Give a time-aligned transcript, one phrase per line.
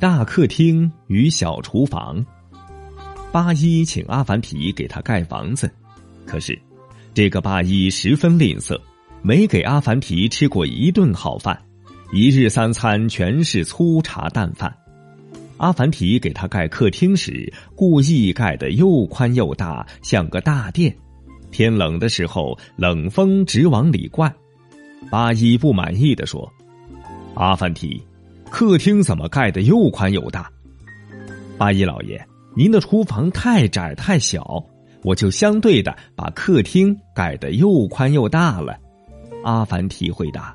[0.00, 2.24] 大客厅与小厨房。
[3.30, 5.70] 八一请阿凡提给他盖房子，
[6.24, 6.58] 可是
[7.12, 8.80] 这个八一十分吝啬，
[9.20, 11.60] 没给阿凡提吃过一顿好饭，
[12.14, 14.74] 一日三餐全是粗茶淡饭。
[15.58, 20.96] 阿凡提给他盖客厅时，故意盖得又宽又大，像个大殿。
[21.50, 24.34] 天冷的时候，冷风直往里灌。
[25.10, 26.50] 八一不满意的说
[27.36, 28.02] ：“阿凡提，
[28.50, 30.50] 客厅怎么盖的又宽又大？”
[31.56, 32.22] 八一老爷，
[32.56, 34.64] 您的厨房太窄太小，
[35.02, 38.78] 我就相对的把客厅盖得又宽又大了。
[39.44, 40.54] 阿凡提回答。